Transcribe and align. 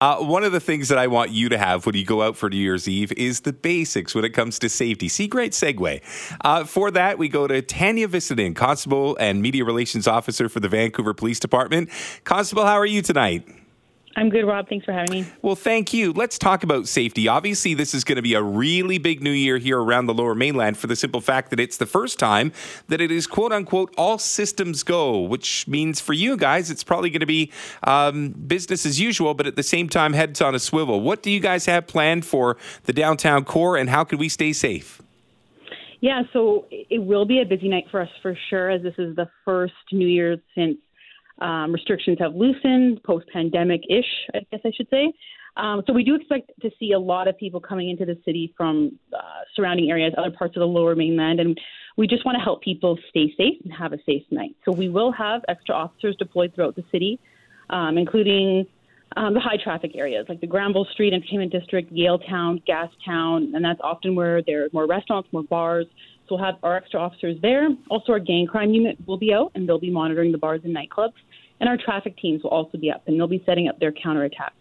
Uh, 0.00 0.16
one 0.16 0.44
of 0.44 0.52
the 0.52 0.60
things 0.60 0.88
that 0.88 0.96
I 0.96 1.08
want 1.08 1.30
you 1.30 1.50
to 1.50 1.58
have 1.58 1.84
when 1.84 1.94
you 1.94 2.06
go 2.06 2.22
out 2.22 2.34
for 2.34 2.48
New 2.48 2.56
Year's 2.56 2.88
Eve 2.88 3.12
is 3.18 3.40
the 3.40 3.52
basics 3.52 4.14
when 4.14 4.24
it 4.24 4.30
comes 4.30 4.58
to 4.60 4.70
safety. 4.70 5.08
See, 5.08 5.28
great 5.28 5.52
segue. 5.52 6.00
Uh, 6.42 6.64
for 6.64 6.90
that, 6.90 7.18
we 7.18 7.28
go 7.28 7.46
to 7.46 7.60
Tania 7.60 8.08
Visintin, 8.08 8.56
Constable 8.56 9.14
and 9.20 9.42
Media 9.42 9.62
Relations 9.62 10.08
Officer 10.08 10.48
for 10.48 10.58
the 10.60 10.68
Vancouver 10.68 11.12
Police 11.12 11.38
Department. 11.38 11.90
Constable, 12.24 12.64
how 12.64 12.76
are 12.76 12.86
you 12.86 13.02
tonight? 13.02 13.46
I'm 14.16 14.28
good, 14.28 14.44
Rob. 14.44 14.68
Thanks 14.68 14.84
for 14.84 14.92
having 14.92 15.10
me. 15.10 15.26
Well, 15.40 15.54
thank 15.54 15.92
you. 15.92 16.12
Let's 16.12 16.36
talk 16.36 16.64
about 16.64 16.88
safety. 16.88 17.28
Obviously, 17.28 17.74
this 17.74 17.94
is 17.94 18.02
going 18.02 18.16
to 18.16 18.22
be 18.22 18.34
a 18.34 18.42
really 18.42 18.98
big 18.98 19.22
new 19.22 19.30
year 19.30 19.58
here 19.58 19.80
around 19.80 20.06
the 20.06 20.14
lower 20.14 20.34
mainland 20.34 20.76
for 20.76 20.88
the 20.88 20.96
simple 20.96 21.20
fact 21.20 21.50
that 21.50 21.60
it's 21.60 21.76
the 21.76 21.86
first 21.86 22.18
time 22.18 22.52
that 22.88 23.00
it 23.00 23.12
is 23.12 23.28
quote 23.28 23.52
unquote 23.52 23.94
all 23.96 24.18
systems 24.18 24.82
go, 24.82 25.20
which 25.20 25.66
means 25.68 26.00
for 26.00 26.12
you 26.12 26.36
guys, 26.36 26.70
it's 26.70 26.82
probably 26.82 27.08
going 27.08 27.20
to 27.20 27.26
be 27.26 27.52
um, 27.84 28.30
business 28.30 28.84
as 28.84 28.98
usual, 28.98 29.32
but 29.34 29.46
at 29.46 29.54
the 29.54 29.62
same 29.62 29.88
time, 29.88 30.12
heads 30.12 30.40
on 30.40 30.56
a 30.56 30.58
swivel. 30.58 31.00
What 31.00 31.22
do 31.22 31.30
you 31.30 31.40
guys 31.40 31.66
have 31.66 31.86
planned 31.86 32.26
for 32.26 32.56
the 32.84 32.92
downtown 32.92 33.44
core 33.44 33.76
and 33.76 33.88
how 33.88 34.02
can 34.02 34.18
we 34.18 34.28
stay 34.28 34.52
safe? 34.52 35.00
Yeah, 36.00 36.22
so 36.32 36.66
it 36.70 37.04
will 37.04 37.26
be 37.26 37.42
a 37.42 37.44
busy 37.44 37.68
night 37.68 37.84
for 37.90 38.00
us 38.00 38.08
for 38.22 38.36
sure, 38.48 38.70
as 38.70 38.82
this 38.82 38.94
is 38.98 39.14
the 39.16 39.28
first 39.44 39.74
New 39.92 40.08
Year's 40.08 40.38
since 40.54 40.78
um, 41.40 41.72
restrictions 41.72 42.18
have 42.20 42.34
loosened 42.34 43.02
post 43.02 43.26
pandemic 43.32 43.82
ish, 43.88 44.28
I 44.34 44.40
guess 44.50 44.60
I 44.64 44.70
should 44.76 44.88
say. 44.90 45.12
Um, 45.56 45.82
so 45.86 45.92
we 45.92 46.04
do 46.04 46.14
expect 46.14 46.52
to 46.62 46.70
see 46.78 46.92
a 46.92 46.98
lot 46.98 47.28
of 47.28 47.36
people 47.36 47.60
coming 47.60 47.90
into 47.90 48.04
the 48.04 48.16
city 48.24 48.54
from 48.56 48.98
uh, 49.12 49.20
surrounding 49.54 49.90
areas, 49.90 50.14
other 50.16 50.30
parts 50.30 50.56
of 50.56 50.60
the 50.60 50.66
lower 50.66 50.94
mainland, 50.94 51.40
and 51.40 51.58
we 51.96 52.06
just 52.06 52.24
want 52.24 52.36
to 52.36 52.42
help 52.42 52.62
people 52.62 52.98
stay 53.10 53.32
safe 53.36 53.56
and 53.64 53.72
have 53.72 53.92
a 53.92 53.98
safe 54.06 54.22
night. 54.30 54.54
So 54.64 54.72
we 54.72 54.88
will 54.88 55.12
have 55.12 55.42
extra 55.48 55.74
officers 55.74 56.16
deployed 56.16 56.54
throughout 56.54 56.76
the 56.76 56.84
city, 56.92 57.18
um, 57.68 57.98
including 57.98 58.66
um, 59.16 59.34
the 59.34 59.40
high 59.40 59.56
traffic 59.62 59.92
areas 59.96 60.26
like 60.28 60.40
the 60.40 60.46
Granville 60.46 60.86
Street 60.92 61.12
Entertainment 61.12 61.52
District, 61.52 61.92
Yaletown, 61.92 62.62
Gastown, 62.66 63.54
and 63.54 63.64
that's 63.64 63.80
often 63.82 64.14
where 64.14 64.40
there 64.42 64.64
are 64.64 64.68
more 64.72 64.86
restaurants, 64.86 65.28
more 65.32 65.42
bars. 65.42 65.86
We'll 66.30 66.38
have 66.38 66.56
our 66.62 66.76
extra 66.76 67.00
officers 67.00 67.36
there. 67.42 67.68
Also, 67.90 68.12
our 68.12 68.20
gang 68.20 68.46
crime 68.46 68.72
unit 68.72 68.96
will 69.06 69.18
be 69.18 69.32
out 69.32 69.52
and 69.54 69.68
they'll 69.68 69.80
be 69.80 69.90
monitoring 69.90 70.32
the 70.32 70.38
bars 70.38 70.60
and 70.64 70.74
nightclubs. 70.74 71.14
And 71.58 71.68
our 71.68 71.76
traffic 71.76 72.16
teams 72.16 72.42
will 72.42 72.50
also 72.50 72.78
be 72.78 72.90
up 72.90 73.02
and 73.06 73.18
they'll 73.18 73.26
be 73.26 73.42
setting 73.44 73.68
up 73.68 73.78
their 73.80 73.92
counterattacks 73.92 74.52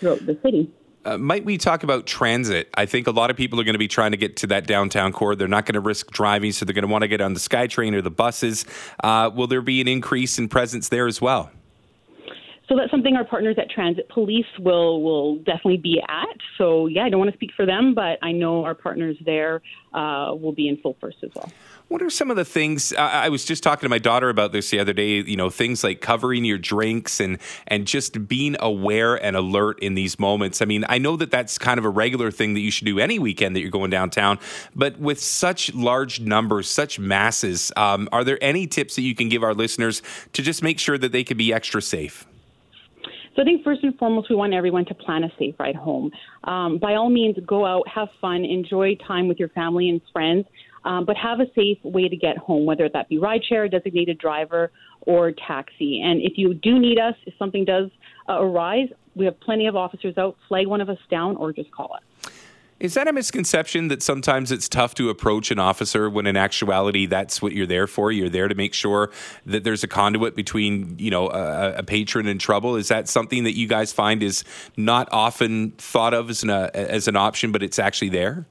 throughout 0.00 0.24
the 0.26 0.38
city. 0.42 0.70
Uh, 1.04 1.18
might 1.18 1.44
we 1.44 1.58
talk 1.58 1.82
about 1.82 2.06
transit? 2.06 2.70
I 2.74 2.86
think 2.86 3.06
a 3.06 3.10
lot 3.10 3.30
of 3.30 3.36
people 3.36 3.60
are 3.60 3.64
going 3.64 3.74
to 3.74 3.78
be 3.78 3.88
trying 3.88 4.12
to 4.12 4.16
get 4.16 4.36
to 4.38 4.46
that 4.48 4.66
downtown 4.66 5.12
core. 5.12 5.36
They're 5.36 5.48
not 5.48 5.66
going 5.66 5.74
to 5.74 5.80
risk 5.80 6.10
driving, 6.10 6.52
so 6.52 6.64
they're 6.64 6.74
going 6.74 6.86
to 6.86 6.90
want 6.90 7.02
to 7.02 7.08
get 7.08 7.20
on 7.20 7.34
the 7.34 7.40
SkyTrain 7.40 7.92
or 7.92 8.00
the 8.00 8.10
buses. 8.10 8.64
Uh, 9.02 9.30
will 9.34 9.46
there 9.46 9.60
be 9.60 9.82
an 9.82 9.88
increase 9.88 10.38
in 10.38 10.48
presence 10.48 10.88
there 10.88 11.06
as 11.06 11.20
well? 11.20 11.50
So 12.68 12.76
that's 12.76 12.90
something 12.90 13.14
our 13.14 13.24
partners 13.24 13.56
at 13.58 13.68
Transit 13.70 14.08
Police 14.08 14.46
will 14.58 15.02
will 15.02 15.36
definitely 15.36 15.76
be 15.76 16.00
at. 16.08 16.36
So 16.56 16.86
yeah, 16.86 17.04
I 17.04 17.10
don't 17.10 17.18
want 17.18 17.30
to 17.30 17.36
speak 17.36 17.50
for 17.54 17.66
them, 17.66 17.94
but 17.94 18.18
I 18.22 18.32
know 18.32 18.64
our 18.64 18.74
partners 18.74 19.16
there 19.24 19.60
uh, 19.92 20.34
will 20.34 20.52
be 20.52 20.68
in 20.68 20.78
full 20.78 20.96
force 20.98 21.16
as 21.22 21.30
well. 21.34 21.52
What 21.88 22.00
are 22.00 22.08
some 22.08 22.30
of 22.30 22.36
the 22.36 22.44
things? 22.44 22.94
I 22.94 23.28
was 23.28 23.44
just 23.44 23.62
talking 23.62 23.82
to 23.82 23.90
my 23.90 23.98
daughter 23.98 24.30
about 24.30 24.52
this 24.52 24.70
the 24.70 24.80
other 24.80 24.94
day. 24.94 25.20
You 25.20 25.36
know, 25.36 25.50
things 25.50 25.84
like 25.84 26.00
covering 26.00 26.46
your 26.46 26.56
drinks 26.56 27.20
and 27.20 27.38
and 27.66 27.86
just 27.86 28.26
being 28.26 28.56
aware 28.60 29.22
and 29.22 29.36
alert 29.36 29.78
in 29.80 29.94
these 29.94 30.18
moments. 30.18 30.62
I 30.62 30.64
mean, 30.64 30.86
I 30.88 30.96
know 30.96 31.16
that 31.16 31.30
that's 31.30 31.58
kind 31.58 31.78
of 31.78 31.84
a 31.84 31.90
regular 31.90 32.30
thing 32.30 32.54
that 32.54 32.60
you 32.60 32.70
should 32.70 32.86
do 32.86 32.98
any 32.98 33.18
weekend 33.18 33.54
that 33.56 33.60
you're 33.60 33.70
going 33.70 33.90
downtown, 33.90 34.38
but 34.74 34.98
with 34.98 35.20
such 35.20 35.74
large 35.74 36.20
numbers, 36.20 36.68
such 36.68 36.98
masses, 36.98 37.70
um, 37.76 38.08
are 38.10 38.24
there 38.24 38.38
any 38.40 38.66
tips 38.66 38.96
that 38.96 39.02
you 39.02 39.14
can 39.14 39.28
give 39.28 39.42
our 39.42 39.54
listeners 39.54 40.00
to 40.32 40.40
just 40.40 40.62
make 40.62 40.78
sure 40.78 40.96
that 40.96 41.12
they 41.12 41.24
can 41.24 41.36
be 41.36 41.52
extra 41.52 41.82
safe? 41.82 42.26
So 43.34 43.42
I 43.42 43.44
think 43.44 43.64
first 43.64 43.82
and 43.82 43.96
foremost, 43.98 44.30
we 44.30 44.36
want 44.36 44.54
everyone 44.54 44.84
to 44.86 44.94
plan 44.94 45.24
a 45.24 45.28
safe 45.38 45.56
ride 45.58 45.74
home. 45.74 46.10
Um, 46.44 46.78
by 46.78 46.94
all 46.94 47.10
means, 47.10 47.36
go 47.46 47.66
out, 47.66 47.82
have 47.88 48.08
fun, 48.20 48.44
enjoy 48.44 48.96
time 49.06 49.26
with 49.26 49.38
your 49.38 49.48
family 49.48 49.88
and 49.88 50.00
friends, 50.12 50.46
um, 50.84 51.04
but 51.04 51.16
have 51.16 51.40
a 51.40 51.46
safe 51.54 51.78
way 51.82 52.08
to 52.08 52.16
get 52.16 52.38
home, 52.38 52.64
whether 52.64 52.88
that 52.88 53.08
be 53.08 53.18
rideshare, 53.18 53.68
designated 53.70 54.18
driver, 54.18 54.70
or 55.00 55.32
taxi. 55.32 56.00
And 56.04 56.22
if 56.22 56.34
you 56.36 56.54
do 56.54 56.78
need 56.78 56.98
us, 56.98 57.14
if 57.26 57.34
something 57.38 57.64
does 57.64 57.90
uh, 58.28 58.40
arise, 58.40 58.88
we 59.16 59.24
have 59.24 59.38
plenty 59.40 59.66
of 59.66 59.74
officers 59.74 60.16
out. 60.16 60.36
Flag 60.48 60.66
one 60.66 60.80
of 60.80 60.88
us 60.88 60.98
down, 61.10 61.36
or 61.36 61.52
just 61.52 61.70
call 61.72 61.92
us. 61.94 62.02
Is 62.84 62.92
that 62.92 63.08
a 63.08 63.14
misconception 63.14 63.88
that 63.88 64.02
sometimes 64.02 64.52
it's 64.52 64.68
tough 64.68 64.94
to 64.96 65.08
approach 65.08 65.50
an 65.50 65.58
officer 65.58 66.10
when 66.10 66.26
in 66.26 66.36
actuality 66.36 67.06
that's 67.06 67.40
what 67.40 67.54
you're 67.54 67.66
there 67.66 67.86
for? 67.86 68.12
You're 68.12 68.28
there 68.28 68.46
to 68.46 68.54
make 68.54 68.74
sure 68.74 69.10
that 69.46 69.64
there's 69.64 69.82
a 69.84 69.88
conduit 69.88 70.36
between, 70.36 70.94
you 70.98 71.10
know, 71.10 71.30
a, 71.30 71.76
a 71.76 71.82
patron 71.82 72.26
in 72.26 72.38
trouble. 72.38 72.76
Is 72.76 72.88
that 72.88 73.08
something 73.08 73.44
that 73.44 73.56
you 73.56 73.66
guys 73.68 73.90
find 73.90 74.22
is 74.22 74.44
not 74.76 75.08
often 75.12 75.70
thought 75.78 76.12
of 76.12 76.28
as 76.28 76.42
an, 76.42 76.50
uh, 76.50 76.68
as 76.74 77.08
an 77.08 77.16
option, 77.16 77.52
but 77.52 77.62
it's 77.62 77.78
actually 77.78 78.10
there? 78.10 78.44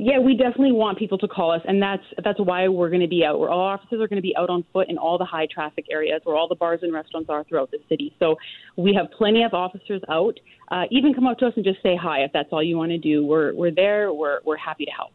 Yeah, 0.00 0.20
we 0.20 0.36
definitely 0.36 0.70
want 0.70 0.96
people 0.96 1.18
to 1.18 1.26
call 1.26 1.50
us, 1.50 1.60
and 1.66 1.82
that's 1.82 2.04
that's 2.22 2.38
why 2.38 2.68
we're 2.68 2.88
going 2.88 3.00
to 3.00 3.08
be 3.08 3.24
out. 3.24 3.40
Where 3.40 3.50
all 3.50 3.66
officers 3.66 4.00
are 4.00 4.06
going 4.06 4.18
to 4.18 4.22
be 4.22 4.36
out 4.36 4.48
on 4.48 4.64
foot 4.72 4.88
in 4.88 4.96
all 4.96 5.18
the 5.18 5.24
high 5.24 5.48
traffic 5.52 5.86
areas, 5.90 6.20
where 6.22 6.36
all 6.36 6.46
the 6.46 6.54
bars 6.54 6.78
and 6.82 6.92
restaurants 6.92 7.28
are 7.28 7.42
throughout 7.42 7.72
the 7.72 7.80
city. 7.88 8.14
So 8.20 8.36
we 8.76 8.94
have 8.94 9.10
plenty 9.10 9.42
of 9.42 9.54
officers 9.54 10.00
out. 10.08 10.38
Uh, 10.68 10.84
even 10.92 11.14
come 11.14 11.26
up 11.26 11.38
to 11.38 11.46
us 11.46 11.52
and 11.56 11.64
just 11.64 11.82
say 11.82 11.96
hi 11.96 12.20
if 12.20 12.32
that's 12.32 12.48
all 12.52 12.62
you 12.62 12.76
want 12.76 12.92
to 12.92 12.98
do. 12.98 13.26
We're 13.26 13.52
we're 13.56 13.72
there. 13.72 14.12
We're 14.12 14.38
we're 14.44 14.56
happy 14.56 14.84
to 14.84 14.92
help. 14.92 15.10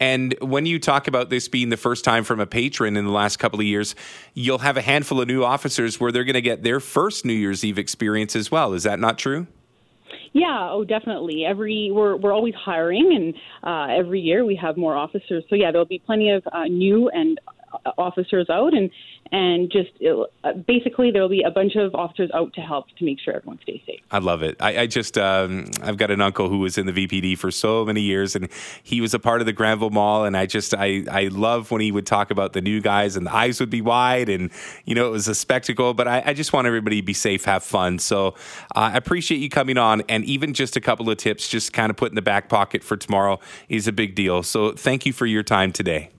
And 0.00 0.34
when 0.40 0.66
you 0.66 0.80
talk 0.80 1.06
about 1.06 1.30
this 1.30 1.46
being 1.46 1.68
the 1.68 1.76
first 1.76 2.04
time 2.04 2.24
from 2.24 2.40
a 2.40 2.46
patron 2.46 2.96
in 2.96 3.04
the 3.04 3.12
last 3.12 3.36
couple 3.36 3.60
of 3.60 3.66
years, 3.66 3.94
you'll 4.34 4.58
have 4.58 4.76
a 4.76 4.82
handful 4.82 5.20
of 5.20 5.28
new 5.28 5.44
officers 5.44 6.00
where 6.00 6.10
they're 6.10 6.24
going 6.24 6.34
to 6.34 6.42
get 6.42 6.64
their 6.64 6.80
first 6.80 7.24
New 7.24 7.32
Year's 7.32 7.64
Eve 7.64 7.78
experience 7.78 8.34
as 8.34 8.50
well. 8.50 8.72
Is 8.72 8.82
that 8.82 8.98
not 8.98 9.18
true? 9.18 9.46
Yeah, 10.34 10.68
oh, 10.72 10.82
definitely. 10.84 11.44
Every 11.48 11.90
we're 11.92 12.16
we're 12.16 12.32
always 12.32 12.54
hiring, 12.56 13.12
and 13.14 13.34
uh, 13.62 13.96
every 13.96 14.20
year 14.20 14.44
we 14.44 14.56
have 14.56 14.76
more 14.76 14.96
officers. 14.96 15.44
So 15.48 15.54
yeah, 15.54 15.70
there'll 15.70 15.86
be 15.86 16.02
plenty 16.04 16.30
of 16.30 16.42
uh, 16.52 16.64
new 16.64 17.08
and 17.10 17.40
officers 17.98 18.48
out, 18.50 18.74
and 18.74 18.90
and 19.32 19.70
just 19.70 19.90
uh, 20.44 20.52
basically 20.52 21.10
there'll 21.10 21.28
be 21.28 21.42
a 21.42 21.50
bunch 21.50 21.76
of 21.76 21.94
officers 21.94 22.30
out 22.34 22.52
to 22.54 22.60
help 22.60 22.86
to 22.98 23.04
make 23.04 23.18
sure 23.20 23.34
everyone 23.34 23.58
stays 23.62 23.80
safe. 23.86 24.00
I 24.10 24.18
love 24.18 24.42
it. 24.42 24.56
I, 24.60 24.80
I 24.80 24.86
just 24.86 25.18
um, 25.18 25.66
I've 25.82 25.96
got 25.96 26.10
an 26.10 26.20
uncle 26.20 26.48
who 26.48 26.58
was 26.58 26.78
in 26.78 26.86
the 26.86 26.92
VPD 26.92 27.38
for 27.38 27.50
so 27.50 27.84
many 27.84 28.02
years, 28.02 28.36
and 28.36 28.48
he 28.82 29.00
was 29.00 29.14
a 29.14 29.18
part 29.18 29.40
of 29.40 29.46
the 29.46 29.52
Granville 29.52 29.90
Mall, 29.90 30.24
and 30.24 30.36
I 30.36 30.46
just 30.46 30.74
I 30.74 31.04
I 31.10 31.28
love 31.28 31.70
when 31.70 31.80
he 31.80 31.90
would 31.90 32.06
talk 32.06 32.30
about 32.30 32.52
the 32.52 32.60
new 32.60 32.80
guys, 32.80 33.16
and 33.16 33.26
the 33.26 33.34
eyes 33.34 33.60
would 33.60 33.70
be 33.70 33.80
wide, 33.80 34.28
and 34.28 34.50
you 34.84 34.94
know 34.94 35.06
it 35.06 35.10
was 35.10 35.28
a 35.28 35.34
spectacle. 35.34 35.94
But 35.94 36.08
I, 36.08 36.22
I 36.26 36.34
just 36.34 36.52
want 36.52 36.66
everybody 36.66 37.00
to 37.00 37.06
be 37.06 37.14
safe, 37.14 37.44
have 37.44 37.64
fun. 37.64 37.98
So 37.98 38.28
uh, 38.74 38.92
I 38.92 38.96
appreciate 38.96 39.38
you 39.38 39.48
coming 39.48 39.78
on, 39.78 40.02
and 40.08 40.24
even 40.24 40.54
just 40.54 40.76
a 40.76 40.80
couple 40.80 41.08
of 41.10 41.16
tips, 41.16 41.48
just 41.48 41.72
kind 41.72 41.90
of 41.90 41.96
put 41.96 42.10
in 42.10 42.14
the 42.14 42.22
back 42.22 42.48
pocket 42.48 42.82
for 42.84 42.96
tomorrow 42.96 43.40
is 43.68 43.88
a 43.88 43.92
big 43.92 44.14
deal. 44.14 44.42
So 44.42 44.72
thank 44.72 45.06
you 45.06 45.12
for 45.12 45.26
your 45.26 45.42
time 45.42 45.72
today. 45.72 46.10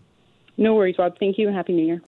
No 0.58 0.76
worries, 0.76 0.96
Rob. 0.98 1.18
Thank 1.20 1.38
you, 1.38 1.48
and 1.48 1.56
happy 1.56 1.74
New 1.74 1.86
Year. 1.86 2.02